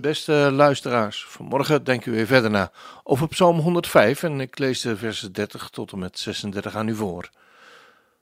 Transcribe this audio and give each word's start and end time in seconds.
Beste 0.00 0.50
luisteraars, 0.52 1.24
vanmorgen 1.28 1.84
denken 1.84 2.10
we 2.10 2.16
weer 2.16 2.26
verder 2.26 2.50
na 2.50 2.72
over 3.02 3.28
Psalm 3.28 3.58
105 3.58 4.22
en 4.22 4.40
ik 4.40 4.58
lees 4.58 4.80
de 4.80 4.96
versen 4.96 5.32
30 5.32 5.68
tot 5.68 5.92
en 5.92 5.98
met 5.98 6.18
36 6.18 6.76
aan 6.76 6.88
u 6.88 6.94
voor. 6.94 7.30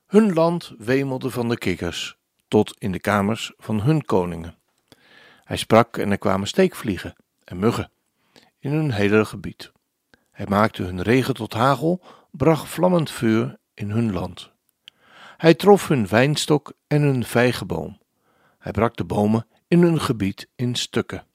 Hun 0.07 0.33
land 0.33 0.73
wemelde 0.77 1.29
van 1.29 1.49
de 1.49 1.57
kikkers, 1.57 2.17
tot 2.47 2.75
in 2.77 2.91
de 2.91 2.99
kamers 2.99 3.53
van 3.57 3.81
hun 3.81 4.05
koningen. 4.05 4.55
Hij 5.43 5.57
sprak 5.57 5.97
en 5.97 6.11
er 6.11 6.17
kwamen 6.17 6.47
steekvliegen 6.47 7.15
en 7.43 7.59
muggen 7.59 7.91
in 8.59 8.71
hun 8.71 8.91
hele 8.91 9.25
gebied. 9.25 9.71
Hij 10.31 10.45
maakte 10.49 10.83
hun 10.83 11.01
regen 11.01 11.33
tot 11.33 11.53
hagel, 11.53 12.01
bracht 12.31 12.67
vlammend 12.67 13.11
vuur 13.11 13.57
in 13.73 13.89
hun 13.89 14.13
land. 14.13 14.51
Hij 15.37 15.53
trof 15.53 15.87
hun 15.87 16.07
wijnstok 16.07 16.73
en 16.87 17.01
hun 17.01 17.25
vijgenboom. 17.25 17.99
Hij 18.57 18.71
brak 18.71 18.95
de 18.95 19.03
bomen 19.03 19.47
in 19.67 19.81
hun 19.81 20.01
gebied 20.01 20.47
in 20.55 20.75
stukken. 20.75 21.27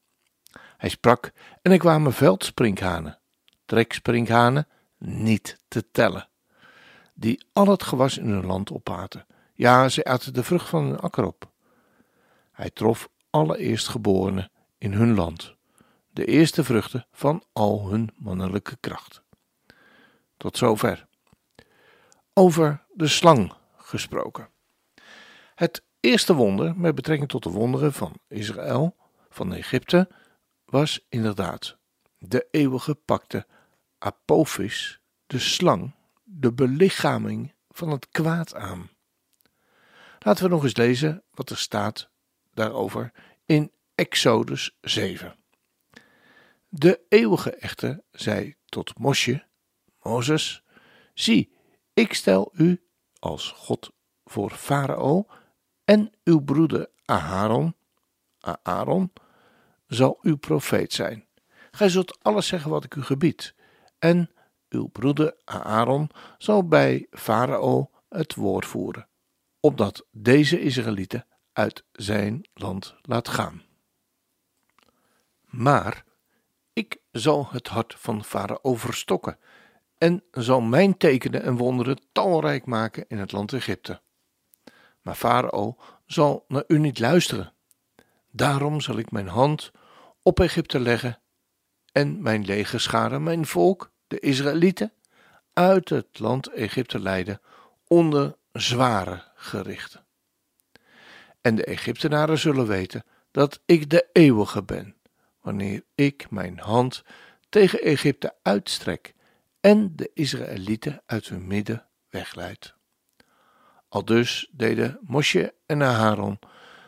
Hij 0.76 0.88
sprak 0.88 1.32
en 1.62 1.72
er 1.72 1.78
kwamen 1.78 2.12
veldsprinkhanen, 2.12 3.18
treksprinkhanen, 3.64 4.68
niet 4.98 5.58
te 5.68 5.90
tellen, 5.90 6.28
die 7.14 7.46
al 7.52 7.66
het 7.66 7.82
gewas 7.82 8.18
in 8.18 8.28
hun 8.28 8.46
land 8.46 8.72
opaten. 8.72 9.26
Ja, 9.54 9.88
ze 9.88 10.04
aten 10.04 10.34
de 10.34 10.42
vrucht 10.42 10.68
van 10.68 10.84
hun 10.84 11.00
akker 11.00 11.24
op. 11.24 11.52
Hij 12.52 12.70
trof 12.70 13.08
alle 13.30 13.58
eerstgeborenen 13.58 14.50
in 14.78 14.92
hun 14.92 15.14
land, 15.14 15.54
de 16.10 16.24
eerste 16.24 16.64
vruchten 16.64 17.06
van 17.12 17.44
al 17.52 17.88
hun 17.88 18.10
mannelijke 18.16 18.76
kracht. 18.80 19.22
Tot 20.36 20.56
zover. 20.56 21.06
Over 22.32 22.84
de 22.92 23.08
slang 23.08 23.52
gesproken. 23.76 24.48
Het 25.54 25.82
eerste 26.00 26.34
wonder 26.34 26.76
met 26.76 26.94
betrekking 26.94 27.28
tot 27.28 27.42
de 27.42 27.50
wonderen 27.50 27.92
van 27.92 28.12
Israël, 28.28 28.96
van 29.28 29.54
Egypte, 29.54 30.08
was 30.74 31.04
inderdaad 31.08 31.76
de 32.18 32.48
eeuwige 32.50 32.94
pakte 32.94 33.46
Apophis, 33.98 35.00
de 35.26 35.38
slang, 35.38 35.94
de 36.22 36.52
belichaming 36.52 37.54
van 37.68 37.90
het 37.90 38.08
kwaad 38.08 38.54
aan. 38.54 38.90
Laten 40.18 40.44
we 40.44 40.50
nog 40.50 40.62
eens 40.62 40.76
lezen 40.76 41.22
wat 41.30 41.50
er 41.50 41.58
staat 41.58 42.10
daarover 42.54 43.12
in 43.46 43.72
Exodus 43.94 44.76
7. 44.80 45.36
De 46.68 47.00
eeuwige 47.08 47.50
echter 47.50 48.02
zei 48.10 48.54
tot 48.64 48.98
Mosje, 48.98 49.46
Mozes, 50.02 50.62
zie, 51.12 51.52
ik 51.92 52.14
stel 52.14 52.50
u 52.54 52.86
als 53.18 53.50
God 53.50 53.90
voor 54.24 54.50
Farao 54.50 55.26
en 55.84 56.12
uw 56.24 56.40
broeder 56.40 56.90
Aharon, 57.04 57.76
Aaron, 58.62 59.12
zal 59.94 60.18
uw 60.22 60.36
profeet 60.36 60.92
zijn. 60.92 61.26
Gij 61.70 61.88
zult 61.88 62.22
alles 62.22 62.46
zeggen 62.46 62.70
wat 62.70 62.84
ik 62.84 62.94
u 62.94 63.02
gebied. 63.02 63.54
En 63.98 64.30
uw 64.68 64.86
broeder 64.86 65.36
Aaron 65.44 66.10
zal 66.38 66.68
bij 66.68 67.06
Farao 67.10 67.90
het 68.08 68.34
woord 68.34 68.66
voeren, 68.66 69.08
opdat 69.60 70.06
deze 70.10 70.60
Israëlieten 70.60 71.26
uit 71.52 71.84
zijn 71.92 72.48
land 72.54 72.94
laat 73.02 73.28
gaan. 73.28 73.62
Maar 75.44 76.04
ik 76.72 76.98
zal 77.10 77.48
het 77.50 77.68
hart 77.68 77.94
van 77.98 78.24
Farao 78.24 78.74
verstokken 78.74 79.38
en 79.98 80.22
zal 80.30 80.60
mijn 80.60 80.96
tekenen 80.96 81.42
en 81.42 81.56
wonderen 81.56 82.00
talrijk 82.12 82.66
maken 82.66 83.04
in 83.08 83.18
het 83.18 83.32
land 83.32 83.52
Egypte. 83.52 84.00
Maar 85.02 85.14
Farao 85.14 85.76
zal 86.06 86.44
naar 86.48 86.64
u 86.66 86.78
niet 86.78 86.98
luisteren. 86.98 87.52
Daarom 88.30 88.80
zal 88.80 88.98
ik 88.98 89.10
mijn 89.10 89.28
hand 89.28 89.72
op 90.24 90.40
Egypte 90.40 90.80
leggen 90.80 91.20
en 91.92 92.22
mijn 92.22 92.44
legerscharen, 92.44 93.22
mijn 93.22 93.46
volk, 93.46 93.92
de 94.06 94.18
Israëlieten, 94.18 94.92
uit 95.52 95.88
het 95.88 96.18
land 96.18 96.48
Egypte 96.48 96.98
leiden 96.98 97.40
onder 97.86 98.36
zware 98.52 99.22
gerichten. 99.34 100.06
En 101.40 101.54
de 101.54 101.64
Egyptenaren 101.64 102.38
zullen 102.38 102.66
weten 102.66 103.04
dat 103.30 103.60
ik 103.66 103.90
de 103.90 104.08
eeuwige 104.12 104.62
ben, 104.62 104.96
wanneer 105.40 105.84
ik 105.94 106.30
mijn 106.30 106.58
hand 106.58 107.02
tegen 107.48 107.80
Egypte 107.80 108.34
uitstrek 108.42 109.14
en 109.60 109.96
de 109.96 110.10
Israëlieten 110.14 111.02
uit 111.06 111.28
hun 111.28 111.46
midden 111.46 111.86
wegleid. 112.08 112.74
Al 113.88 114.04
dus 114.04 114.48
deden 114.52 114.98
Mosje 115.00 115.54
en 115.66 115.82
Aharon 115.82 116.38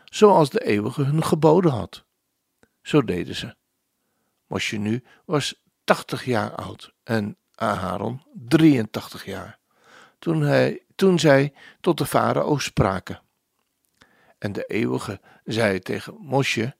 zoals 0.05 0.49
de 0.49 0.65
eeuwige 0.65 1.03
hun 1.03 1.23
geboden 1.23 1.71
had. 1.71 2.05
Zo 2.87 3.03
deden 3.03 3.35
ze. 3.35 3.55
Mosje 4.45 4.77
nu 4.77 5.03
was 5.25 5.63
80 5.83 6.25
jaar 6.25 6.55
oud 6.55 6.93
en 7.03 7.37
Aharon 7.55 8.23
83 8.33 9.25
jaar, 9.25 9.59
toen, 10.19 10.41
hij, 10.41 10.83
toen 10.95 11.19
zij 11.19 11.53
tot 11.81 11.97
de 11.97 12.05
farao 12.05 12.57
spraken. 12.57 13.21
En 14.37 14.51
de 14.51 14.63
eeuwige 14.65 15.19
zei 15.43 15.79
tegen 15.79 16.17
Mosje 16.19 16.75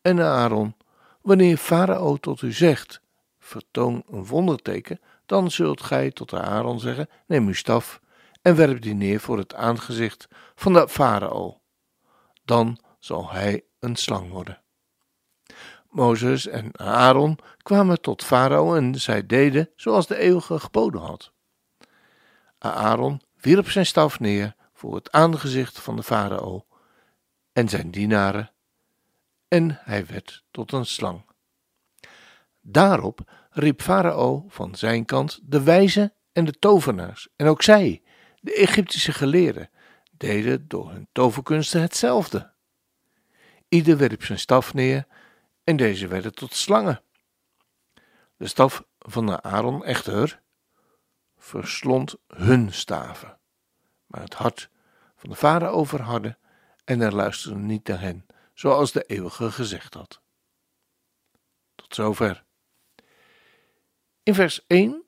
en 0.00 0.20
Aaron, 0.20 0.76
wanneer 1.20 1.56
farao 1.56 2.16
tot 2.16 2.42
u 2.42 2.52
zegt, 2.52 3.00
vertoon 3.38 4.04
een 4.10 4.26
wonderteken, 4.26 5.00
dan 5.26 5.50
zult 5.50 5.82
gij 5.82 6.10
tot 6.10 6.32
Aaron 6.32 6.80
zeggen, 6.80 7.08
neem 7.26 7.46
uw 7.46 7.54
staf 7.54 8.00
en 8.42 8.56
werp 8.56 8.82
die 8.82 8.94
neer 8.94 9.20
voor 9.20 9.38
het 9.38 9.54
aangezicht 9.54 10.28
van 10.54 10.72
de 10.72 10.88
farao. 10.88 11.60
Dan 12.44 12.78
zal 12.98 13.30
hij 13.30 13.64
een 13.78 13.96
slang 13.96 14.30
worden. 14.30 14.61
Mozes 15.92 16.46
en 16.46 16.78
Aaron 16.78 17.38
kwamen 17.62 18.00
tot 18.00 18.24
Farao 18.24 18.74
en 18.74 19.00
zij 19.00 19.26
deden 19.26 19.70
zoals 19.76 20.06
de 20.06 20.16
eeuwige 20.16 20.58
geboden 20.58 21.00
had. 21.00 21.32
Aaron 22.58 23.20
wierp 23.40 23.70
zijn 23.70 23.86
staf 23.86 24.20
neer 24.20 24.54
voor 24.72 24.94
het 24.94 25.12
aangezicht 25.12 25.78
van 25.78 25.96
de 25.96 26.02
farao 26.02 26.66
en 27.52 27.68
zijn 27.68 27.90
dienaren, 27.90 28.50
en 29.48 29.78
hij 29.82 30.06
werd 30.06 30.44
tot 30.50 30.72
een 30.72 30.86
slang. 30.86 31.24
Daarop 32.60 33.20
riep 33.50 33.82
farao 33.82 34.44
van 34.48 34.74
zijn 34.74 35.04
kant 35.04 35.40
de 35.42 35.62
wijzen 35.62 36.12
en 36.32 36.44
de 36.44 36.58
tovenaars, 36.58 37.28
en 37.36 37.46
ook 37.46 37.62
zij, 37.62 38.02
de 38.40 38.54
Egyptische 38.54 39.12
geleerden, 39.12 39.70
deden 40.10 40.68
door 40.68 40.90
hun 40.90 41.08
toverkunsten 41.12 41.80
hetzelfde. 41.80 42.52
Ieder 43.68 43.96
werp 43.96 44.24
zijn 44.24 44.38
staf 44.38 44.74
neer 44.74 45.06
en 45.64 45.76
deze 45.76 46.06
werden 46.06 46.34
tot 46.34 46.54
slangen. 46.54 47.02
De 48.36 48.46
staf 48.46 48.84
van 48.98 49.26
de 49.26 49.42
Aaron 49.42 49.84
echter 49.84 50.42
verslond 51.36 52.14
hun 52.26 52.72
staven, 52.72 53.38
maar 54.06 54.20
het 54.20 54.34
hart 54.34 54.70
van 55.16 55.30
de 55.30 55.36
vader 55.36 55.68
overhadde 55.68 56.38
en 56.84 57.00
er 57.00 57.14
luisterde 57.14 57.58
niet 57.58 57.86
naar 57.86 58.00
hen, 58.00 58.26
zoals 58.54 58.92
de 58.92 59.02
eeuwige 59.02 59.50
gezegd 59.50 59.94
had. 59.94 60.20
Tot 61.74 61.94
zover. 61.94 62.44
In 64.22 64.34
vers 64.34 64.66
1 64.66 65.04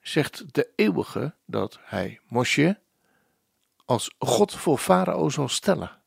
zegt 0.00 0.54
de 0.54 0.72
eeuwige 0.76 1.34
dat 1.46 1.78
hij 1.82 2.20
Mosje 2.28 2.80
als 3.84 4.14
God 4.18 4.54
voor 4.54 4.78
Farao 4.78 5.28
zal 5.28 5.48
stellen. 5.48 6.02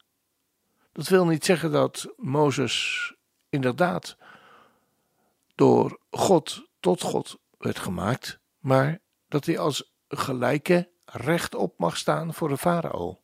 Dat 0.91 1.07
wil 1.07 1.25
niet 1.25 1.45
zeggen 1.45 1.71
dat 1.71 2.13
Mozes 2.17 3.13
inderdaad 3.49 4.17
door 5.55 5.99
God 6.09 6.67
tot 6.79 7.01
God 7.01 7.37
werd 7.57 7.79
gemaakt, 7.79 8.39
maar 8.59 8.99
dat 9.27 9.45
hij 9.45 9.57
als 9.57 9.91
gelijke 10.07 10.89
rechtop 11.05 11.79
mag 11.79 11.97
staan 11.97 12.33
voor 12.33 12.49
de 12.49 12.57
farao, 12.57 13.19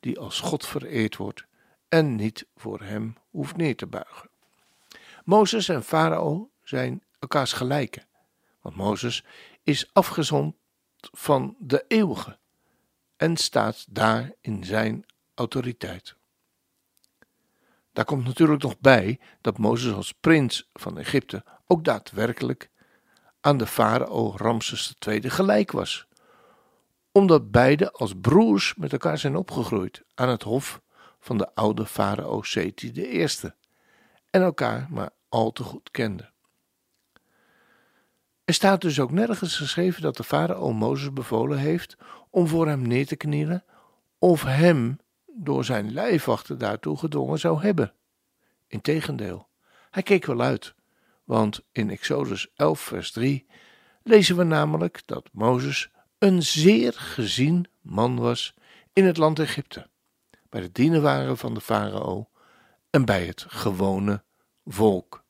die 0.00 0.18
als 0.18 0.40
God 0.40 0.66
vereerd 0.66 1.16
wordt 1.16 1.46
en 1.88 2.14
niet 2.14 2.46
voor 2.56 2.80
hem 2.82 3.16
hoeft 3.30 3.56
neer 3.56 3.76
te 3.76 3.86
buigen. 3.86 4.30
Mozes 5.24 5.68
en 5.68 5.84
farao 5.84 6.50
zijn 6.62 7.02
elkaars 7.18 7.52
gelijke, 7.52 8.06
want 8.60 8.76
Mozes 8.76 9.24
is 9.62 9.90
afgezond 9.92 10.54
van 11.00 11.56
de 11.58 11.84
eeuwige 11.88 12.38
en 13.16 13.36
staat 13.36 13.86
daar 13.88 14.32
in 14.40 14.64
zijn 14.64 15.06
autoriteit. 15.34 16.16
Daar 17.98 18.06
komt 18.06 18.24
natuurlijk 18.24 18.62
nog 18.62 18.78
bij 18.78 19.20
dat 19.40 19.58
Mozes 19.58 19.92
als 19.92 20.12
prins 20.12 20.68
van 20.72 20.98
Egypte 20.98 21.44
ook 21.66 21.84
daadwerkelijk 21.84 22.70
aan 23.40 23.56
de 23.56 23.66
farao 23.66 24.34
Ramses 24.36 24.94
II 25.06 25.30
gelijk 25.30 25.72
was, 25.72 26.06
omdat 27.12 27.50
beide 27.50 27.92
als 27.92 28.12
broers 28.20 28.74
met 28.74 28.92
elkaar 28.92 29.18
zijn 29.18 29.36
opgegroeid 29.36 30.02
aan 30.14 30.28
het 30.28 30.42
hof 30.42 30.80
van 31.20 31.38
de 31.38 31.54
oude 31.54 31.86
farao 31.86 32.42
Seti 32.42 32.92
I 32.94 33.26
en 34.30 34.42
elkaar 34.42 34.86
maar 34.90 35.10
al 35.28 35.52
te 35.52 35.62
goed 35.62 35.90
kenden. 35.90 36.32
Er 38.44 38.54
staat 38.54 38.80
dus 38.80 39.00
ook 39.00 39.10
nergens 39.10 39.56
geschreven 39.56 40.02
dat 40.02 40.16
de 40.16 40.24
farao 40.24 40.72
Mozes 40.72 41.12
bevolen 41.12 41.58
heeft 41.58 41.96
om 42.30 42.46
voor 42.46 42.66
hem 42.66 42.82
neer 42.82 43.06
te 43.06 43.16
knielen 43.16 43.64
of 44.18 44.42
hem 44.42 44.98
door 45.40 45.64
zijn 45.64 45.92
lijfwachten 45.92 46.58
daartoe 46.58 46.98
gedwongen 46.98 47.38
zou 47.38 47.62
hebben. 47.62 47.92
Integendeel, 48.66 49.48
hij 49.90 50.02
keek 50.02 50.24
wel 50.24 50.40
uit, 50.40 50.74
want 51.24 51.60
in 51.72 51.90
Exodus 51.90 52.50
11 52.54 52.80
vers 52.80 53.10
3 53.10 53.46
lezen 54.02 54.36
we 54.36 54.44
namelijk 54.44 55.02
dat 55.06 55.28
Mozes 55.32 55.90
een 56.18 56.42
zeer 56.42 56.92
gezien 56.92 57.66
man 57.80 58.18
was 58.18 58.54
in 58.92 59.04
het 59.04 59.16
land 59.16 59.38
Egypte, 59.38 59.88
bij 60.48 60.60
de 60.60 60.72
dienaren 60.72 61.36
van 61.36 61.54
de 61.54 61.60
farao 61.60 62.28
en 62.90 63.04
bij 63.04 63.26
het 63.26 63.44
gewone 63.48 64.22
volk. 64.64 65.24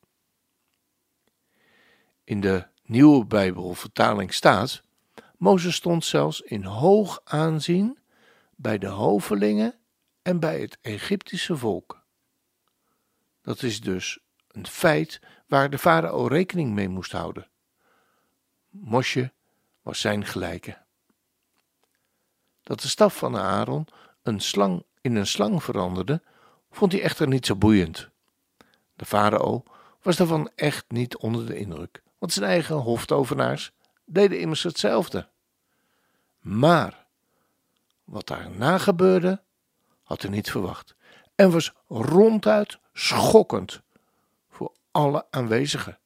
In 2.25 2.41
de 2.41 2.67
nieuwe 2.83 3.27
Bijbelvertaling 3.27 4.35
staat: 4.35 4.83
Mozes 5.37 5.75
stond 5.75 6.05
zelfs 6.05 6.41
in 6.41 6.65
hoog 6.65 7.21
aanzien 7.25 7.99
bij 8.57 8.79
de 8.79 8.87
hovelingen 8.87 9.75
en 10.29 10.41
bij 10.41 10.61
het 10.61 10.79
Egyptische 10.81 11.57
volk. 11.57 12.03
Dat 13.43 13.63
is 13.63 13.81
dus 13.81 14.19
een 14.49 14.67
feit 14.67 15.21
waar 15.47 15.71
de 15.71 15.79
farao 15.79 16.27
rekening 16.27 16.73
mee 16.73 16.89
moest 16.89 17.13
houden. 17.13 17.47
Mosje 18.69 19.33
was 19.83 20.01
zijn 20.01 20.25
gelijke. 20.25 20.79
Dat 22.63 22.81
de 22.81 22.89
staf 22.89 23.17
van 23.17 23.37
Aaron 23.37 23.87
een 24.23 24.41
slang 24.41 24.85
in 25.01 25.17
een 25.17 25.27
slang 25.27 25.63
veranderde, 25.63 26.23
vond 26.71 26.93
hij 26.93 27.03
echter 27.03 27.29
niet 27.29 27.47
zo 27.47 27.57
boeiend. 27.57 28.09
De 28.97 29.05
farao 29.05 29.63
was 30.03 30.17
daarvan 30.17 30.51
echt 30.55 30.85
niet 30.89 31.17
onder 31.17 31.47
de 31.47 31.59
indruk, 31.59 32.03
want 32.19 32.33
zijn 32.33 32.51
eigen 32.51 32.77
hoftovenaars 32.77 33.73
deden 34.05 34.41
immers 34.41 34.63
hetzelfde. 34.63 35.29
Maar 36.39 37.07
wat 38.05 38.27
daarna 38.27 38.79
gebeurde, 38.79 39.47
had 40.09 40.23
hij 40.23 40.31
niet 40.31 40.51
verwacht 40.51 40.97
en 41.35 41.51
was 41.51 41.73
ronduit 41.89 42.79
schokkend 42.93 43.83
voor 44.49 44.73
alle 44.91 45.27
aanwezigen. 45.31 45.99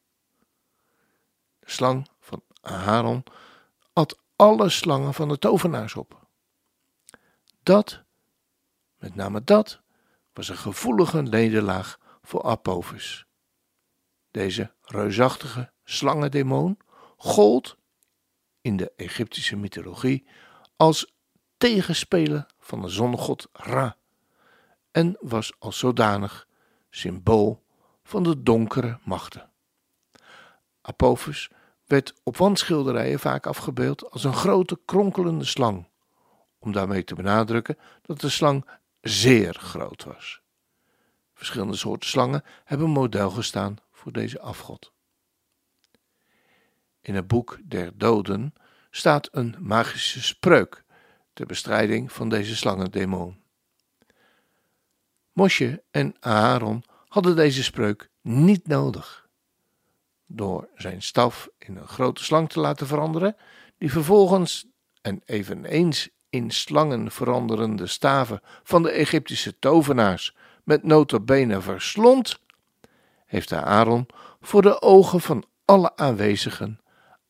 De 1.59 1.71
slang 1.71 2.09
van 2.21 2.43
Aaron 2.61 3.25
at 3.93 4.19
alle 4.37 4.69
slangen 4.69 5.15
van 5.15 5.29
de 5.29 5.39
tovenaars 5.39 5.95
op. 5.95 6.27
Dat, 7.63 8.03
met 8.99 9.15
name 9.15 9.45
dat, 9.45 9.81
was 10.33 10.49
een 10.49 10.57
gevoelige 10.57 11.23
nederlaag 11.23 11.99
voor 12.23 12.43
Apophis. 12.43 13.27
Deze 14.31 14.75
reusachtige 14.81 15.73
slangendemon 15.85 16.79
gold 17.17 17.77
in 18.61 18.77
de 18.77 18.93
Egyptische 18.97 19.57
mythologie 19.57 20.27
als 20.77 21.13
tegenspeler 21.57 22.47
van 22.63 22.83
de 22.83 22.89
zonnegod 22.89 23.49
Ra 23.53 23.97
en 24.91 25.17
was 25.21 25.53
als 25.59 25.79
zodanig 25.79 26.47
symbool 26.91 27.63
van 28.03 28.23
de 28.23 28.43
donkere 28.43 28.99
machten. 29.05 29.51
Apophis 30.81 31.51
werd 31.87 32.15
op 32.23 32.37
wandschilderijen 32.37 33.19
vaak 33.19 33.47
afgebeeld 33.47 34.11
als 34.11 34.25
een 34.25 34.35
grote 34.35 34.81
kronkelende 34.85 35.45
slang, 35.45 35.89
om 36.59 36.73
daarmee 36.73 37.05
te 37.05 37.15
benadrukken 37.15 37.79
dat 38.03 38.21
de 38.21 38.29
slang 38.29 38.69
zeer 39.01 39.55
groot 39.55 40.05
was. 40.05 40.41
Verschillende 41.35 41.77
soorten 41.77 42.09
slangen 42.09 42.45
hebben 42.65 42.91
model 42.91 43.31
gestaan 43.31 43.77
voor 43.93 44.13
deze 44.13 44.41
afgod. 44.41 44.93
In 47.01 47.15
het 47.15 47.27
boek 47.27 47.59
der 47.65 47.99
doden 47.99 48.55
staat 48.91 49.29
een 49.33 49.57
magische 49.59 50.23
spreuk 50.23 50.85
ter 51.33 51.47
bestrijding 51.47 52.13
van 52.13 52.29
deze 52.29 52.57
slangendemon. 52.57 53.41
Mosje 55.33 55.83
en 55.91 56.15
Aaron 56.21 56.85
hadden 57.09 57.37
deze 57.37 57.63
spreuk 57.63 58.09
niet 58.21 58.67
nodig. 58.67 59.29
Door 60.27 60.69
zijn 60.77 61.03
staf 61.03 61.49
in 61.59 61.77
een 61.77 61.89
grote 61.89 62.25
slang 62.25 62.49
te 62.49 62.61
laten 62.61 62.87
veranderen, 62.87 63.37
die 63.79 63.91
vervolgens 63.91 64.67
en 65.03 65.23
eveneens 65.25 66.09
in 66.31 66.51
slangen 66.51 67.11
veranderende 67.11 67.87
staven 67.87 68.41
van 68.63 68.83
de 68.83 68.91
Egyptische 68.91 69.59
tovenaars 69.59 70.37
met 70.65 70.83
notabene 70.83 71.61
verslond, 71.61 72.39
heeft 73.27 73.53
Aaron 73.53 74.07
voor 74.41 74.63
de 74.63 74.83
ogen 74.83 75.21
van 75.21 75.45
alle 75.65 75.97
aanwezigen 75.97 76.81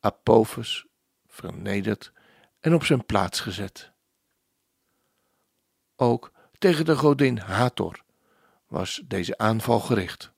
Apophis 0.01 0.87
vernederd 1.27 2.13
en 2.61 2.75
op 2.75 2.85
zijn 2.85 3.07
plaats 3.07 3.41
gezet. 3.41 3.92
Ook 6.03 6.33
tegen 6.59 6.85
de 6.85 6.97
godin 6.97 7.39
Hathor 7.39 8.03
was 8.67 9.03
deze 9.05 9.39
aanval 9.39 9.81
gericht, 9.81 10.33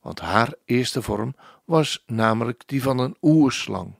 want 0.00 0.20
haar 0.20 0.54
eerste 0.64 1.02
vorm 1.02 1.34
was 1.64 2.02
namelijk 2.06 2.62
die 2.66 2.82
van 2.82 2.98
een 2.98 3.16
oerslang. 3.22 3.94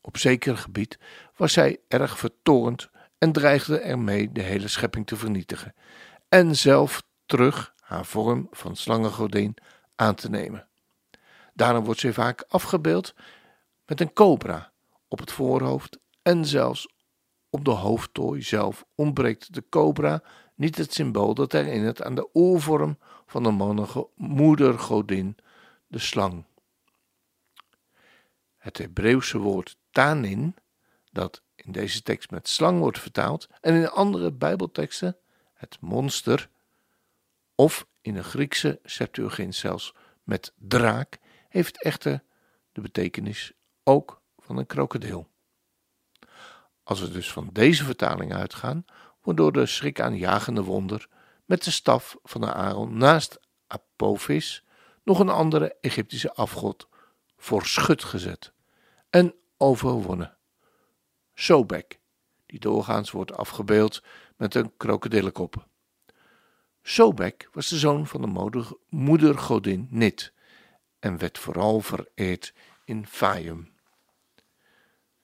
Op 0.00 0.16
zeker 0.16 0.56
gebied 0.56 0.98
was 1.36 1.52
zij 1.52 1.80
erg 1.88 2.18
vertoornd 2.18 2.90
en 3.18 3.32
dreigde 3.32 3.78
ermee 3.78 4.32
de 4.32 4.42
hele 4.42 4.68
schepping 4.68 5.06
te 5.06 5.16
vernietigen 5.16 5.74
en 6.28 6.56
zelf 6.56 7.02
terug 7.26 7.74
haar 7.80 8.06
vorm 8.06 8.48
van 8.50 8.76
slangengodin 8.76 9.56
aan 9.96 10.14
te 10.14 10.30
nemen. 10.30 10.68
Daarom 11.54 11.84
wordt 11.84 12.00
zij 12.00 12.12
vaak 12.12 12.44
afgebeeld 12.48 13.14
met 13.86 14.00
een 14.00 14.12
cobra 14.12 14.72
op 15.08 15.18
het 15.18 15.32
voorhoofd 15.32 15.98
en 16.22 16.44
zelfs 16.44 16.96
op 17.50 17.64
de 17.64 17.70
hoofdtooi 17.70 18.42
zelf 18.42 18.84
ontbreekt 18.94 19.54
de 19.54 19.64
cobra 19.68 20.22
niet 20.54 20.76
het 20.76 20.94
symbool 20.94 21.34
dat 21.34 21.52
herinnert 21.52 22.02
aan 22.02 22.14
de 22.14 22.34
oorvorm 22.34 22.98
van 23.26 23.42
de 23.42 24.06
moedergodin, 24.16 25.36
de 25.86 25.98
slang. 25.98 26.44
Het 28.56 28.78
Hebreeuwse 28.78 29.38
woord 29.38 29.76
tanin, 29.90 30.56
dat 31.10 31.42
in 31.54 31.72
deze 31.72 32.02
tekst 32.02 32.30
met 32.30 32.48
slang 32.48 32.78
wordt 32.78 32.98
vertaald 32.98 33.48
en 33.60 33.74
in 33.74 33.88
andere 33.88 34.32
Bijbelteksten 34.32 35.16
het 35.54 35.76
monster, 35.80 36.50
of 37.54 37.86
in 38.00 38.16
een 38.16 38.24
Griekse 38.24 38.80
Septuagint 38.84 39.54
zelfs 39.54 39.94
met 40.22 40.52
draak, 40.56 41.18
heeft 41.48 41.82
echter 41.82 42.22
de 42.72 42.80
betekenis 42.80 43.52
ook 43.84 44.22
van 44.38 44.56
een 44.56 44.66
krokodil. 44.66 45.28
Als 46.88 47.00
we 47.00 47.10
dus 47.10 47.32
van 47.32 47.50
deze 47.52 47.84
vertaling 47.84 48.34
uitgaan, 48.34 48.84
wordt 49.22 49.38
door 49.38 49.52
de 49.52 49.66
schrikaanjagende 49.66 50.62
wonder 50.62 51.08
met 51.44 51.64
de 51.64 51.70
staf 51.70 52.16
van 52.22 52.40
de 52.40 52.52
Aaron 52.52 52.96
naast 52.96 53.40
Apophis 53.66 54.64
nog 55.04 55.18
een 55.18 55.28
andere 55.28 55.76
Egyptische 55.80 56.34
afgod 56.34 56.88
voor 57.36 57.66
schut 57.66 58.04
gezet 58.04 58.52
en 59.10 59.34
overwonnen. 59.56 60.36
Sobek, 61.34 62.00
die 62.46 62.60
doorgaans 62.60 63.10
wordt 63.10 63.32
afgebeeld 63.32 64.02
met 64.36 64.54
een 64.54 64.72
krokodillenkop. 64.76 65.66
Sobek 66.82 67.48
was 67.52 67.68
de 67.68 67.78
zoon 67.78 68.06
van 68.06 68.20
de 68.20 68.64
moedergodin 68.88 69.86
Nit 69.90 70.32
en 70.98 71.18
werd 71.18 71.38
vooral 71.38 71.80
vereerd 71.80 72.54
in 72.84 73.06
Fayum. 73.06 73.76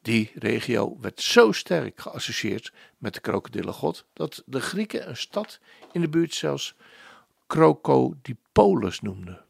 Die 0.05 0.33
regio 0.35 0.97
werd 1.01 1.21
zo 1.21 1.53
sterk 1.53 2.01
geassocieerd 2.01 2.73
met 2.99 3.15
de 3.15 3.21
krokodillengod 3.21 4.07
dat 4.13 4.43
de 4.47 4.61
Grieken 4.61 5.09
een 5.09 5.17
stad 5.17 5.61
in 5.93 6.01
de 6.01 6.09
buurt 6.09 6.35
zelfs 6.35 6.75
Crocodipolis 7.47 9.01
noemden. 9.01 9.45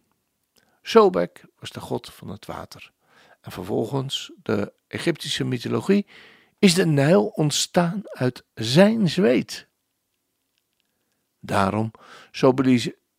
Sobek 0.82 1.44
was 1.58 1.70
de 1.70 1.80
god 1.80 2.12
van 2.12 2.28
het 2.28 2.46
water. 2.46 2.92
En 3.40 3.52
vervolgens 3.52 4.32
de 4.42 4.72
Egyptische 4.86 5.44
mythologie 5.44 6.06
is 6.58 6.74
de 6.74 6.86
Nijl 6.86 7.26
ontstaan 7.26 8.00
uit 8.04 8.44
zijn 8.54 9.08
zweet. 9.08 9.66
Daarom 11.40 11.90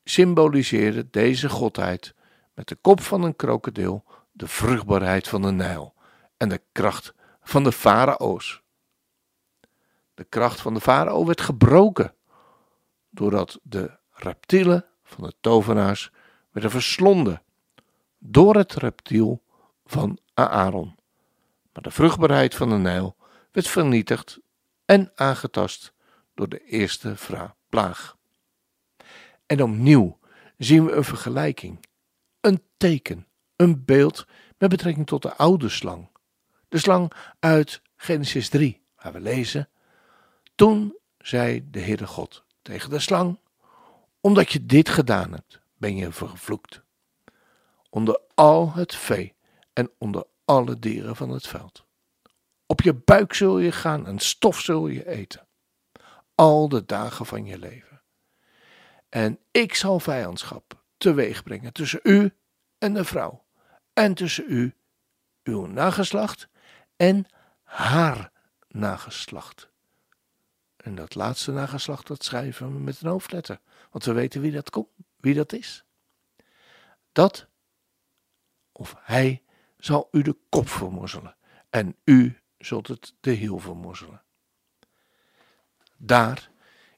symboliseerde 0.03 1.09
deze 1.09 1.49
godheid 1.49 2.13
met 2.53 2.67
de 2.67 2.75
kop 2.75 3.01
van 3.01 3.23
een 3.23 3.35
krokodil 3.35 4.03
de 4.31 4.47
vruchtbaarheid 4.47 5.27
van 5.27 5.41
de 5.41 5.51
Nijl 5.51 5.93
en 6.37 6.49
de 6.49 6.61
kracht 6.71 7.13
van 7.45 7.63
de 7.63 7.71
farao's. 7.71 8.61
De 10.13 10.23
kracht 10.23 10.61
van 10.61 10.73
de 10.73 10.81
farao 10.81 11.25
werd 11.25 11.41
gebroken 11.41 12.13
doordat 13.09 13.59
de 13.63 13.97
reptielen 14.11 14.85
van 15.03 15.23
de 15.23 15.33
tovenaars 15.41 16.11
werden 16.51 16.71
verslonden 16.71 17.41
door 18.17 18.55
het 18.55 18.73
reptiel 18.73 19.43
van 19.85 20.17
Aaron. 20.33 20.95
Maar 21.73 21.83
de 21.83 21.91
vruchtbaarheid 21.91 22.55
van 22.55 22.69
de 22.69 22.75
Nijl 22.75 23.15
werd 23.51 23.67
vernietigd 23.67 24.39
en 24.85 25.11
aangetast 25.15 25.93
door 26.33 26.49
de 26.49 26.63
eerste 26.63 27.15
plaag. 27.69 28.17
En 29.45 29.63
opnieuw 29.63 30.19
zien 30.57 30.85
we 30.85 30.91
een 30.91 31.03
vergelijking, 31.03 31.85
een 32.41 32.63
teken, 32.77 33.27
een 33.55 33.85
beeld 33.85 34.25
met 34.57 34.69
betrekking 34.69 35.07
tot 35.07 35.21
de 35.21 35.35
oude 35.35 35.69
slang. 35.69 36.09
De 36.75 36.81
slang 36.81 37.11
uit 37.39 37.81
Genesis 37.95 38.49
3, 38.49 38.81
waar 38.95 39.13
we 39.13 39.19
lezen: 39.19 39.69
Toen 40.55 40.97
zei 41.17 41.69
de 41.71 41.79
Heere 41.79 42.07
God 42.07 42.43
tegen 42.61 42.89
de 42.89 42.99
slang: 42.99 43.39
Omdat 44.21 44.51
je 44.51 44.65
dit 44.65 44.89
gedaan 44.89 45.31
hebt, 45.31 45.59
ben 45.77 45.95
je 45.95 46.11
vervloekt. 46.11 46.81
Onder 47.89 48.19
al 48.33 48.73
het 48.73 48.95
vee 48.95 49.35
en 49.73 49.91
onder 49.97 50.25
alle 50.45 50.79
dieren 50.79 51.15
van 51.15 51.29
het 51.29 51.47
veld. 51.47 51.85
Op 52.65 52.81
je 52.81 52.93
buik 52.93 53.33
zul 53.33 53.59
je 53.59 53.71
gaan 53.71 54.07
en 54.07 54.19
stof 54.19 54.59
zul 54.59 54.87
je 54.87 55.07
eten. 55.07 55.47
Al 56.35 56.69
de 56.69 56.85
dagen 56.85 57.25
van 57.25 57.45
je 57.45 57.57
leven. 57.57 58.01
En 59.09 59.39
ik 59.51 59.75
zal 59.75 59.99
vijandschap 59.99 60.83
teweeg 60.97 61.43
brengen 61.43 61.73
tussen 61.73 61.99
u 62.03 62.33
en 62.77 62.93
de 62.93 63.05
vrouw. 63.05 63.45
En 63.93 64.13
tussen 64.13 64.45
u, 64.47 64.75
uw 65.43 65.65
nageslacht 65.65 66.53
en 66.95 67.25
haar 67.63 68.31
nageslacht. 68.67 69.69
En 70.77 70.95
dat 70.95 71.15
laatste 71.15 71.51
nageslacht, 71.51 72.07
dat 72.07 72.23
schrijven 72.23 72.73
we 72.73 72.79
met 72.79 73.01
een 73.01 73.09
hoofdletter. 73.09 73.59
Want 73.91 74.05
we 74.05 74.13
weten 74.13 74.41
wie 74.41 74.51
dat, 74.51 74.69
komt, 74.69 74.87
wie 75.17 75.33
dat 75.33 75.53
is. 75.53 75.85
Dat, 77.11 77.47
of 78.71 78.95
hij, 78.99 79.43
zal 79.77 80.07
u 80.11 80.21
de 80.21 80.37
kop 80.49 80.69
vermorzelen. 80.69 81.35
En 81.69 81.95
u 82.03 82.39
zult 82.57 82.87
het 82.87 83.13
de 83.19 83.31
hiel 83.31 83.59
vermorzelen. 83.59 84.23
Daar, 85.97 86.49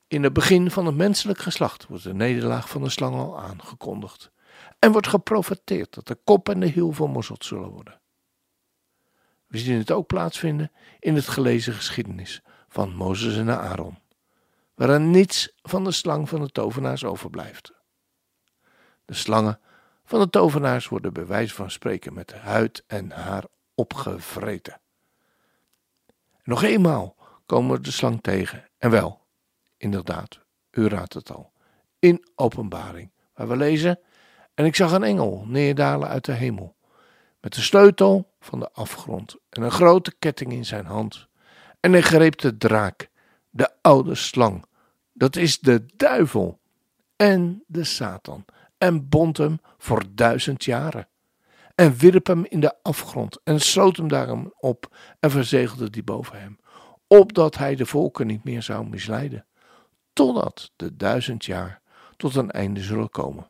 in 0.08 0.24
het 0.24 0.34
begin 0.34 0.72
van 0.72 0.86
het 0.86 0.96
menselijk 0.96 1.40
geslacht, 1.40 1.88
wordt 1.88 2.04
de 2.04 2.14
nederlaag 2.14 2.70
van 2.70 2.84
de 2.84 2.90
slang 2.90 3.16
al 3.16 3.40
aangekondigd. 3.40 4.32
En 4.80 4.92
wordt 4.92 5.08
geprofeteerd 5.08 5.94
dat 5.94 6.08
de 6.08 6.16
kop 6.16 6.50
en 6.50 6.60
de 6.60 6.68
hiel 6.68 6.92
vermorzeld 6.92 7.46
zullen 7.46 7.70
worden. 7.70 8.02
We 9.48 9.58
zien 9.58 9.78
het 9.78 9.92
ook 9.92 10.08
plaatsvinden 10.08 10.72
in 11.00 11.16
het 11.16 11.28
gelezen 11.28 11.74
geschiedenis 11.74 12.42
van 12.68 12.96
Mozes 12.96 13.38
en 13.38 13.50
Aaron, 13.50 13.98
waarin 14.76 15.12
niets 15.12 15.54
van 15.62 15.84
de 15.84 15.92
slang 15.92 16.30
van 16.30 16.42
de 16.42 16.50
tovenaars 16.50 17.04
overblijft. 17.04 17.74
De 19.06 19.14
slangen 19.14 19.60
van 20.04 20.20
de 20.20 20.30
tovenaars 20.30 20.88
worden 20.88 21.14
bij 21.14 21.26
wijze 21.26 21.54
van 21.54 21.72
spreken 21.72 22.14
met 22.14 22.34
huid 22.34 22.84
en 22.88 23.12
haar 23.12 23.44
opgevreten. 23.76 24.80
nog 26.44 26.64
eenmaal 26.64 27.16
komen 27.46 27.76
we 27.76 27.82
de 27.82 27.92
slang 27.92 28.22
tegen, 28.22 28.70
en 28.78 28.90
wel, 28.90 29.26
inderdaad, 29.78 30.40
u 30.72 30.88
raadt 30.88 31.14
het 31.14 31.32
al, 31.32 31.52
in 32.00 32.28
openbaring, 32.36 33.12
waar 33.34 33.48
we 33.48 33.56
lezen, 33.56 34.00
en 34.54 34.66
ik 34.66 34.76
zag 34.76 34.92
een 34.92 35.04
engel 35.04 35.44
neerdalen 35.48 36.08
uit 36.08 36.26
de 36.26 36.32
hemel, 36.32 36.76
met 37.40 37.54
de 37.54 37.62
sleutel 37.62 38.36
van 38.48 38.60
de 38.60 38.72
afgrond 38.72 39.36
en 39.50 39.62
een 39.62 39.72
grote 39.72 40.16
ketting 40.20 40.52
in 40.52 40.66
zijn 40.66 40.86
hand. 40.86 41.28
En 41.80 41.92
hij 41.92 42.02
greep 42.02 42.38
de 42.38 42.58
draak, 42.58 43.10
de 43.50 43.70
oude 43.82 44.16
slang, 44.16 44.66
dat 45.14 45.36
is 45.36 45.60
de 45.60 45.86
duivel 45.96 46.60
en 47.16 47.64
de 47.68 47.84
Satan, 47.84 48.46
en 48.78 49.10
bond 49.10 49.38
hem 49.38 49.60
voor 49.78 50.04
duizend 50.12 50.64
jaren. 50.64 51.08
En 51.76 51.96
wierp 51.96 52.28
hem 52.28 52.46
in 52.46 52.60
de 52.60 52.84
afgrond 52.84 53.40
en 53.44 53.60
sloot 53.60 53.98
hem 53.98 54.08
daarom 54.08 54.54
op 54.60 54.98
en 55.20 55.32
verzegelde 55.32 55.90
die 55.90 56.04
boven 56.04 56.40
hem, 56.40 56.60
opdat 57.08 57.58
hij 57.58 57.76
de 57.76 57.86
volken 57.86 58.28
niet 58.28 58.44
meer 58.44 58.62
zou 58.62 58.88
misleiden, 58.88 59.46
totdat 60.14 60.72
de 60.76 60.96
duizend 60.96 61.46
jaar 61.46 61.82
tot 62.16 62.36
een 62.36 62.52
einde 62.52 62.82
zullen 62.82 63.10
komen. 63.10 63.48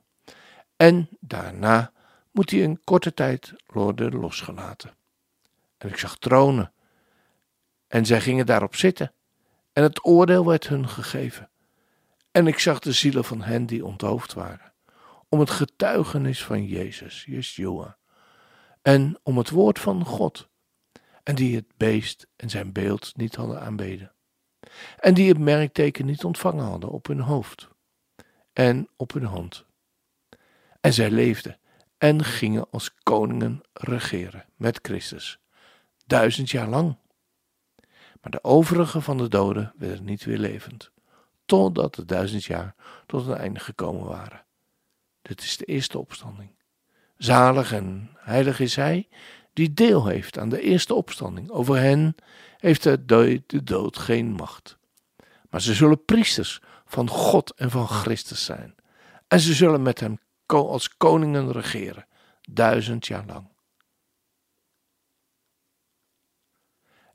En 0.75 1.10
daarna 1.20 1.92
moet 2.38 2.51
hij 2.51 2.63
een 2.63 2.84
korte 2.84 3.13
tijd 3.13 3.53
worden 3.65 4.20
losgelaten. 4.20 4.96
En 5.77 5.89
ik 5.89 5.98
zag 5.98 6.17
tronen, 6.17 6.74
en 7.88 8.06
zij 8.06 8.22
gingen 8.22 8.46
daarop 8.46 8.75
zitten, 8.75 9.13
en 9.74 9.84
het 9.84 10.06
oordeel 10.06 10.46
werd 10.46 10.67
hun 10.67 10.89
gegeven. 10.89 11.50
En 12.32 12.48
ik 12.48 12.60
zag 12.60 12.79
de 12.79 12.91
zielen 12.91 13.24
van 13.24 13.41
hen 13.41 13.65
die 13.65 13.86
onthoofd 13.86 14.34
waren, 14.34 14.74
om 15.29 15.39
het 15.39 15.50
getuigenis 15.50 16.44
van 16.44 16.65
Jezus, 16.65 17.24
Yeshua, 17.24 17.98
en 18.82 19.20
om 19.24 19.38
het 19.38 19.50
woord 19.50 19.79
van 19.79 20.06
God, 20.06 20.50
en 21.24 21.36
die 21.36 21.56
het 21.56 21.77
beest 21.77 22.27
en 22.36 22.50
zijn 22.50 22.72
beeld 22.72 23.12
niet 23.15 23.36
hadden 23.36 23.62
aanbeden, 23.62 24.13
en 25.00 25.13
die 25.13 25.29
het 25.29 25.39
merkteken 25.39 26.06
niet 26.06 26.24
ontvangen 26.24 26.65
hadden 26.65 26.89
op 26.89 27.08
hun 27.08 27.20
hoofd. 27.20 27.67
En 28.53 28.89
op 28.96 29.13
hun 29.13 29.25
hand. 29.25 29.65
En 30.82 30.94
zij 30.94 31.12
leefden 31.12 31.60
en 31.98 32.24
gingen 32.24 32.70
als 32.72 32.94
koningen 33.04 33.62
regeren 33.74 34.46
met 34.56 34.80
Christus, 34.82 35.39
duizend 36.06 36.50
jaar 36.50 36.68
lang. 36.68 36.98
Maar 38.22 38.32
de 38.32 38.44
overige 38.44 39.01
van 39.01 39.18
de 39.18 39.27
doden 39.27 39.74
werden 39.77 40.06
niet 40.06 40.24
weer 40.24 40.38
levend, 40.38 40.92
totdat 41.46 41.96
de 41.96 42.06
duizend 42.06 42.44
jaar 42.44 42.75
tot 43.06 43.27
een 43.27 43.38
einde 43.38 43.60
gekomen 43.60 44.06
waren. 44.06 44.46
Dit 45.22 45.42
is 45.42 45.58
de 45.58 45.66
eerste 45.66 46.00
opstanding. 46.00 46.56
Zalig 47.18 47.74
en 47.74 48.10
heilig 48.16 48.60
is 48.60 48.75
hij 48.75 49.08
die 49.58 49.74
deel 49.74 50.06
heeft 50.08 50.38
aan 50.38 50.50
de 50.50 50.62
eerste 50.62 50.94
opstanding. 50.94 51.50
Over 51.50 51.77
hen 51.77 52.16
heeft 52.58 52.84
de 52.84 53.06
dood, 53.06 53.42
de 53.48 53.63
dood 53.63 53.98
geen 53.98 54.32
macht. 54.32 54.77
Maar 55.50 55.62
ze 55.62 55.74
zullen 55.74 56.06
priesters 56.06 56.62
van 56.86 57.10
God 57.10 57.54
en 57.54 57.72
van 57.72 57.88
Christus 57.88 58.46
zijn. 58.46 58.75
En 59.27 59.39
ze 59.39 59.54
zullen 59.54 59.82
met 59.82 60.00
hem 60.00 60.20
als 60.54 60.98
koningen 60.98 61.51
regeren, 61.51 62.08
duizend 62.42 63.08
jaar 63.08 63.25
lang. 63.25 63.48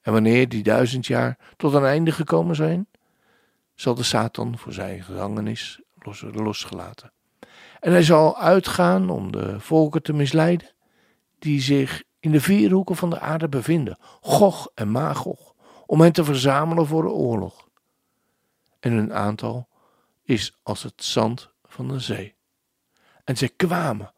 En 0.00 0.12
wanneer 0.12 0.48
die 0.48 0.62
duizend 0.62 1.06
jaar 1.06 1.38
tot 1.56 1.72
een 1.74 1.84
einde 1.84 2.12
gekomen 2.12 2.56
zijn, 2.56 2.88
zal 3.74 3.94
de 3.94 4.02
Satan 4.02 4.58
voor 4.58 4.72
zijn 4.72 5.02
gevangenis 5.02 5.80
losgelaten. 6.32 7.12
En 7.80 7.92
hij 7.92 8.02
zal 8.02 8.38
uitgaan 8.38 9.10
om 9.10 9.32
de 9.32 9.60
volken 9.60 10.02
te 10.02 10.12
misleiden, 10.12 10.70
die 11.38 11.60
zich 11.60 12.02
in 12.20 12.30
de 12.30 12.40
vier 12.40 12.70
hoeken 12.70 12.96
van 12.96 13.10
de 13.10 13.20
aarde 13.20 13.48
bevinden, 13.48 13.98
Gog 14.20 14.70
en 14.74 14.90
Magog, 14.90 15.54
om 15.86 16.00
hen 16.00 16.12
te 16.12 16.24
verzamelen 16.24 16.86
voor 16.86 17.02
de 17.02 17.10
oorlog. 17.10 17.68
En 18.80 18.92
hun 18.92 19.12
aantal 19.12 19.68
is 20.22 20.58
als 20.62 20.82
het 20.82 21.04
zand 21.04 21.50
van 21.64 21.88
de 21.88 22.00
zee. 22.00 22.34
En 23.32 23.38
zij 23.38 23.52
kwamen 23.56 24.12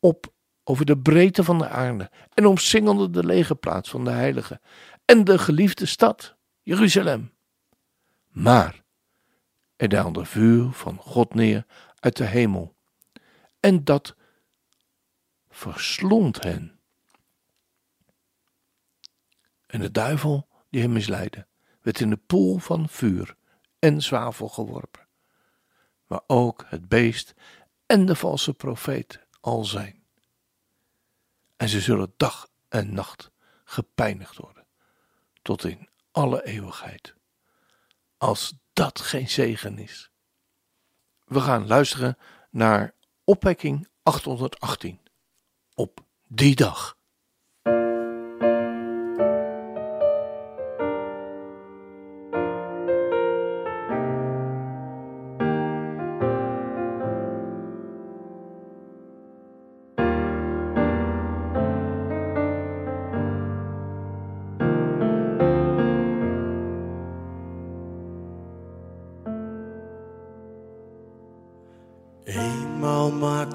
op 0.00 0.32
over 0.64 0.86
de 0.86 0.98
breedte 0.98 1.44
van 1.44 1.58
de 1.58 1.68
aarde 1.68 2.10
en 2.34 2.46
omsingelden 2.46 3.12
de 3.12 3.24
legerplaats 3.24 3.90
van 3.90 4.04
de 4.04 4.10
heilige 4.10 4.60
en 5.04 5.24
de 5.24 5.38
geliefde 5.38 5.86
stad, 5.86 6.36
Jeruzalem. 6.62 7.32
Maar 8.28 8.82
er 9.76 9.88
daalde 9.88 10.24
vuur 10.24 10.72
van 10.72 10.96
God 10.98 11.34
neer 11.34 11.66
uit 12.00 12.16
de 12.16 12.24
hemel 12.24 12.76
en 13.60 13.84
dat 13.84 14.16
verslond 15.48 16.42
hen. 16.42 16.78
En 19.66 19.80
de 19.80 19.90
duivel 19.90 20.48
die 20.70 20.80
hem 20.80 20.92
misleidde, 20.92 21.46
werd 21.80 22.00
in 22.00 22.10
de 22.10 22.20
poel 22.26 22.58
van 22.58 22.88
vuur 22.88 23.36
en 23.78 24.02
zwavel 24.02 24.48
geworpen, 24.48 25.06
waar 26.06 26.22
ook 26.26 26.64
het 26.68 26.88
beest 26.88 27.34
en 27.86 28.06
de 28.06 28.16
valse 28.16 28.54
profeet 28.54 29.26
al 29.40 29.64
zijn. 29.64 30.04
En 31.56 31.68
ze 31.68 31.80
zullen 31.80 32.14
dag 32.16 32.48
en 32.68 32.94
nacht 32.94 33.30
gepijnigd 33.64 34.36
worden, 34.36 34.66
tot 35.42 35.64
in 35.64 35.88
alle 36.10 36.44
eeuwigheid. 36.44 37.14
Als 38.16 38.54
dat 38.72 39.00
geen 39.00 39.28
zegen 39.28 39.78
is. 39.78 40.10
We 41.24 41.40
gaan 41.40 41.66
luisteren 41.66 42.18
naar 42.50 42.94
opwekking 43.24 43.88
818. 44.02 45.00
Op 45.74 46.04
die 46.26 46.54
dag. 46.54 46.95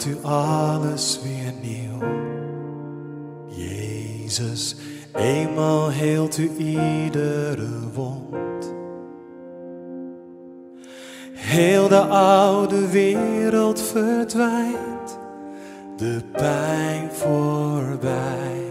Maakt 0.05 0.23
u 0.23 0.27
alles 0.27 1.19
weer 1.23 1.53
nieuw. 1.61 1.99
Jezus, 3.47 4.75
eenmaal 5.13 5.89
heelt 5.89 6.37
u 6.37 6.51
iedere 6.57 7.91
wond. 7.93 8.73
Heel 11.33 11.87
de 11.87 11.99
oude 12.07 12.89
wereld 12.89 13.81
verdwijnt, 13.81 15.19
de 15.97 16.21
pijn 16.31 17.11
voorbij. 17.11 18.69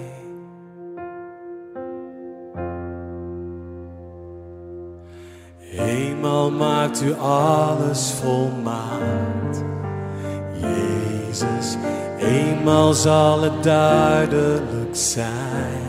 Eenmaal 5.72 6.50
maakt 6.50 7.02
u 7.02 7.14
alles 7.14 8.10
volmaakt. 8.10 9.69
Jezus, 11.30 11.76
eenmaal 12.18 12.92
zal 12.92 13.42
het 13.42 13.62
duidelijk 13.62 14.88
zijn. 14.96 15.88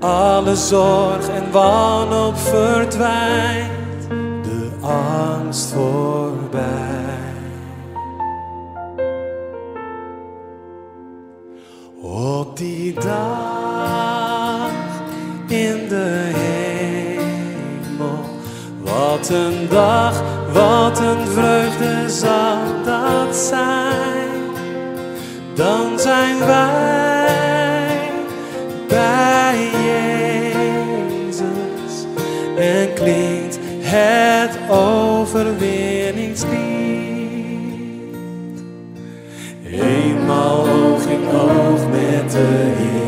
Alle 0.00 0.56
zorg 0.56 1.28
en 1.28 1.50
wanhoop 1.50 2.36
verdwijnt, 2.36 4.08
de 4.42 4.70
angst 4.80 5.72
voorbij. 5.72 6.60
Op 12.02 12.56
die 12.56 12.94
dag 12.94 14.70
in 15.46 15.88
de 15.88 16.30
hemel, 16.34 18.24
wat 18.82 19.28
een 19.28 19.68
dag, 19.68 20.22
wat 20.52 20.98
een 20.98 21.26
vreugde 21.26 22.10
zal 22.10 22.41
zijn. 23.42 24.40
Dan 25.54 25.98
zijn 25.98 26.38
wij 26.38 28.10
bij 28.88 29.70
Jezus 29.84 31.26
en 32.56 32.94
klinkt 32.94 33.58
het 33.80 34.58
overwinningslied. 34.70 36.62
Eenmaal 39.70 40.68
oog 40.68 41.06
in 41.06 41.28
oog 41.28 41.88
met 41.90 42.30
de 42.30 42.72
Heer. 42.78 43.00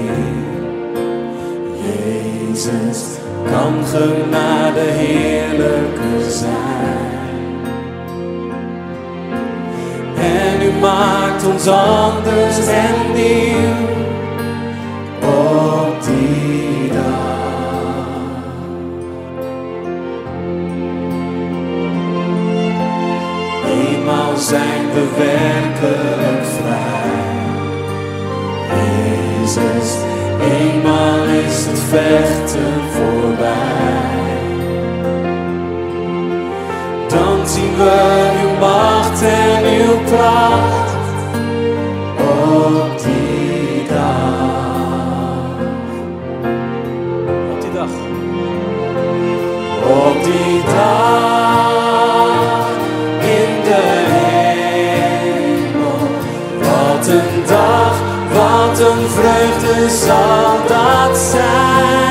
Jezus 1.82 3.04
kan 3.50 3.84
genade 3.84 4.80
maakt 10.84 11.46
ons 11.46 11.66
anders 11.66 12.58
en 12.66 13.12
nieuw 13.14 13.93
een 58.78 59.10
vreugde 59.10 59.88
zal 59.88 60.66
dat 60.66 61.18
zijn. 61.18 62.03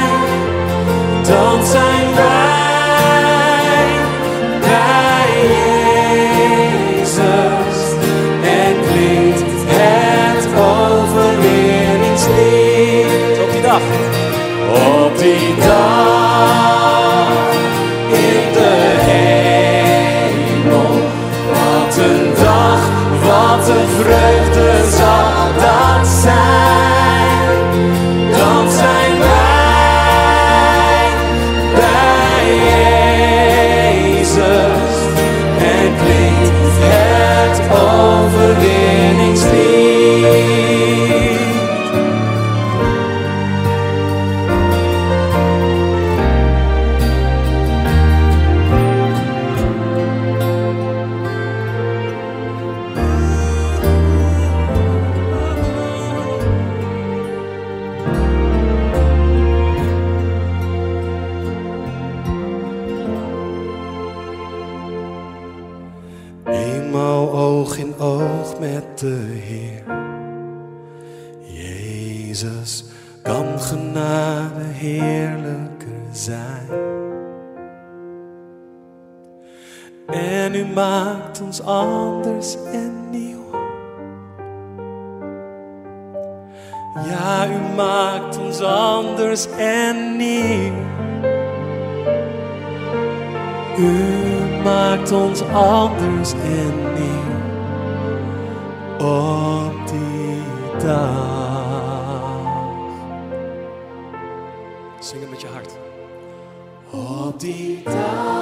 Jezus 72.44 72.84
kan 73.22 73.60
genade 73.60 74.64
heerlijker 74.64 76.04
zijn. 76.12 76.68
En 80.08 80.56
u 80.56 80.66
maakt 80.66 81.42
ons 81.42 81.62
anders 81.62 82.58
en 82.74 83.10
nieuw. 83.10 83.44
Ja, 87.10 87.48
u 87.48 87.76
maakt 87.76 88.38
ons 88.38 88.62
anders 88.62 89.48
en 89.58 90.18
nieuw. 90.18 90.74
U 93.78 93.94
maakt 94.64 95.12
ons 95.12 95.42
anders 95.54 96.34
en 96.34 96.74
nieuw 96.94 97.32
op 99.08 99.88
die 99.88 100.42
dag. 100.86 101.33
Op 107.44 107.50
die 107.50 108.33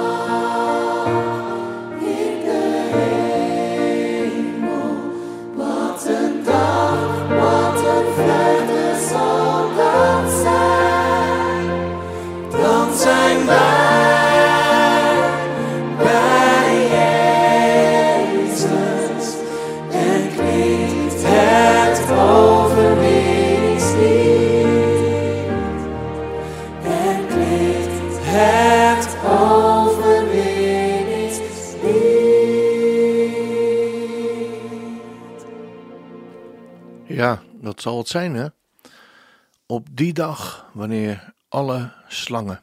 zal 37.82 37.98
het 37.98 38.08
zijn, 38.08 38.34
hè? 38.34 38.46
Op 39.66 39.86
die 39.92 40.12
dag, 40.12 40.70
wanneer 40.72 41.34
alle 41.48 41.92
slangen 42.08 42.62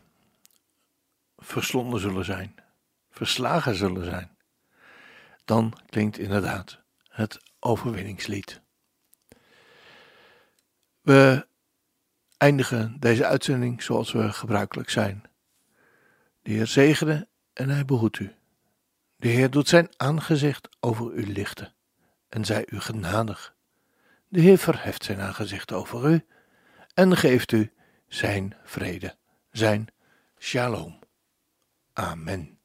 verslonden 1.37 1.99
zullen 1.99 2.25
zijn, 2.25 2.55
verslagen 3.11 3.75
zullen 3.75 4.05
zijn, 4.05 4.37
dan 5.45 5.73
klinkt 5.89 6.17
inderdaad 6.17 6.79
het 7.09 7.39
overwinningslied. 7.59 8.61
We 11.01 11.47
eindigen 12.37 12.99
deze 12.99 13.25
uitzending 13.25 13.83
zoals 13.83 14.11
we 14.11 14.33
gebruikelijk 14.33 14.89
zijn. 14.89 15.23
De 16.41 16.51
Heer 16.51 16.67
zegene 16.67 17.27
en 17.53 17.69
hij 17.69 17.85
behoedt 17.85 18.19
u. 18.19 18.35
De 19.15 19.27
Heer 19.27 19.49
doet 19.49 19.67
zijn 19.67 19.89
aangezicht 19.97 20.69
over 20.79 21.13
u 21.13 21.31
lichten 21.31 21.73
en 22.29 22.45
zij 22.45 22.65
u 22.69 22.79
genadig. 22.79 23.57
De 24.31 24.39
Heer 24.39 24.57
verheft 24.57 25.03
zijn 25.03 25.19
aangezicht 25.19 25.71
over 25.71 26.11
u 26.11 26.25
en 26.93 27.17
geeft 27.17 27.51
u 27.51 27.71
zijn 28.07 28.55
vrede, 28.63 29.15
zijn 29.51 29.87
shalom. 30.37 30.99
Amen. 31.93 32.58